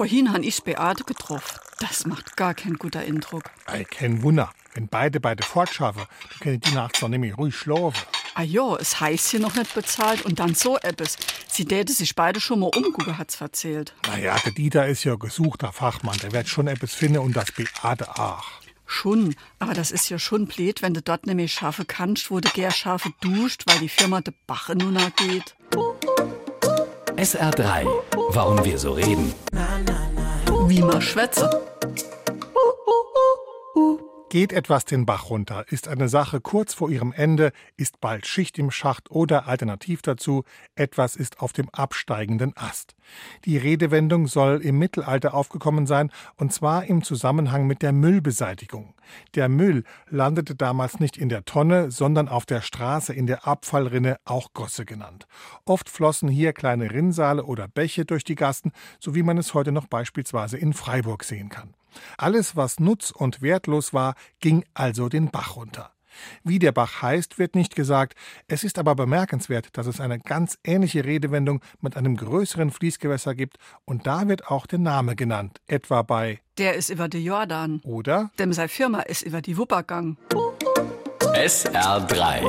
[0.00, 1.58] Vorhin han ich Beate getroffen.
[1.78, 3.42] Das macht gar kein guter Eindruck.
[3.66, 4.50] Ei, kein Wunder.
[4.72, 8.00] Wenn beide beide fortschaffen, dann können die nachts noch nämlich ruhig schlafen.
[8.32, 11.18] Ah jo, es heißt hier noch nicht bezahlt und dann so etwas.
[11.48, 13.94] Sie täte sich beide schon mal umgucken, hat's erzählt.
[14.06, 16.16] Naja, der Dieter ist ja gesuchter Fachmann.
[16.22, 18.46] Der wird schon etwas finden und das Beate auch.
[18.86, 22.48] Schon, aber das ist ja schon blöd, wenn du dort nämlich scharfe kannst, wo du
[22.48, 25.56] gern scharfe duscht, weil die Firma de Bache nun geht.
[27.20, 27.86] SR3.
[28.30, 29.34] Warum wir so reden.
[30.68, 31.50] Wie man schwätze.
[34.30, 38.60] Geht etwas den Bach runter, ist eine Sache kurz vor ihrem Ende, ist bald Schicht
[38.60, 40.44] im Schacht oder alternativ dazu,
[40.76, 42.94] etwas ist auf dem absteigenden Ast.
[43.44, 48.94] Die Redewendung soll im Mittelalter aufgekommen sein, und zwar im Zusammenhang mit der Müllbeseitigung.
[49.34, 54.18] Der Müll landete damals nicht in der Tonne, sondern auf der Straße in der Abfallrinne,
[54.24, 55.26] auch Gosse genannt.
[55.64, 58.70] Oft flossen hier kleine Rinnsale oder Bäche durch die Gassen,
[59.00, 61.74] so wie man es heute noch beispielsweise in Freiburg sehen kann.
[62.18, 65.92] Alles, was nutz und wertlos war, ging also den Bach runter.
[66.42, 68.14] Wie der Bach heißt, wird nicht gesagt.
[68.48, 73.58] Es ist aber bemerkenswert, dass es eine ganz ähnliche Redewendung mit einem größeren Fließgewässer gibt
[73.84, 77.80] und da wird auch der Name genannt, etwa bei Der ist über die Jordan.
[77.84, 80.16] oder Dem sei Firma ist über die Wuppergang.
[81.34, 82.42] SR3.